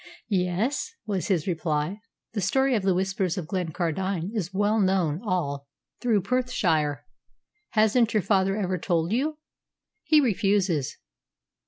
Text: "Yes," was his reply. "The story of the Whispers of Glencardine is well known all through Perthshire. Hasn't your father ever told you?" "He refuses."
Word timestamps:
"Yes," 0.29 0.95
was 1.05 1.27
his 1.27 1.45
reply. 1.45 1.99
"The 2.33 2.41
story 2.41 2.73
of 2.73 2.81
the 2.81 2.95
Whispers 2.95 3.37
of 3.37 3.45
Glencardine 3.45 4.31
is 4.33 4.51
well 4.51 4.79
known 4.79 5.21
all 5.23 5.67
through 5.99 6.23
Perthshire. 6.23 7.05
Hasn't 7.73 8.11
your 8.15 8.23
father 8.23 8.57
ever 8.57 8.79
told 8.79 9.11
you?" 9.11 9.37
"He 10.03 10.19
refuses." 10.19 10.97